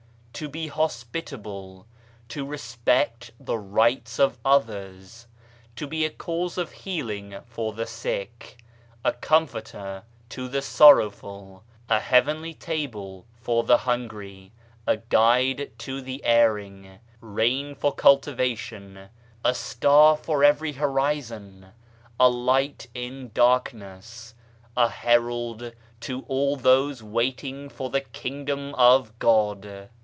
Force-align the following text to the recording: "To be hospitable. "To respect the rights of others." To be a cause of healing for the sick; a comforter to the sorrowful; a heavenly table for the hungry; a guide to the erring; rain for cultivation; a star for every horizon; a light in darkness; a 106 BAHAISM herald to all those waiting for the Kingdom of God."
"To 0.35 0.49
be 0.49 0.69
hospitable. 0.69 1.85
"To 2.29 2.43
respect 2.43 3.29
the 3.39 3.59
rights 3.59 4.17
of 4.19 4.39
others." 4.43 5.27
To 5.75 5.85
be 5.85 6.03
a 6.03 6.09
cause 6.09 6.57
of 6.57 6.71
healing 6.71 7.37
for 7.45 7.73
the 7.73 7.85
sick; 7.85 8.57
a 9.05 9.13
comforter 9.13 10.01
to 10.29 10.47
the 10.47 10.63
sorrowful; 10.63 11.63
a 11.89 11.99
heavenly 11.99 12.55
table 12.55 13.27
for 13.35 13.63
the 13.63 13.77
hungry; 13.77 14.51
a 14.87 14.97
guide 14.97 15.69
to 15.79 16.01
the 16.01 16.25
erring; 16.25 16.97
rain 17.19 17.75
for 17.75 17.93
cultivation; 17.93 19.09
a 19.45 19.53
star 19.53 20.17
for 20.17 20.43
every 20.43 20.71
horizon; 20.71 21.67
a 22.19 22.29
light 22.29 22.87
in 22.95 23.29
darkness; 23.35 24.33
a 24.75 24.85
106 24.85 25.03
BAHAISM 25.03 25.07
herald 25.11 25.73
to 25.99 26.23
all 26.23 26.55
those 26.55 27.03
waiting 27.03 27.69
for 27.69 27.91
the 27.91 28.01
Kingdom 28.01 28.73
of 28.73 29.19
God." 29.19 29.91